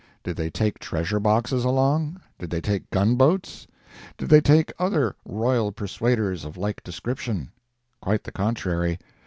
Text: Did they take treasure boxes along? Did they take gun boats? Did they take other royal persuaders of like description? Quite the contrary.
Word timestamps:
Did 0.23 0.35
they 0.35 0.49
take 0.49 0.79
treasure 0.79 1.19
boxes 1.19 1.63
along? 1.63 2.19
Did 2.39 2.49
they 2.49 2.59
take 2.59 2.89
gun 2.89 3.17
boats? 3.17 3.67
Did 4.17 4.29
they 4.29 4.41
take 4.41 4.73
other 4.79 5.15
royal 5.25 5.71
persuaders 5.71 6.43
of 6.43 6.57
like 6.57 6.83
description? 6.83 7.51
Quite 8.01 8.23
the 8.23 8.31
contrary. 8.31 8.97